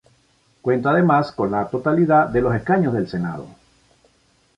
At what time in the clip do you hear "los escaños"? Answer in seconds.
2.41-2.91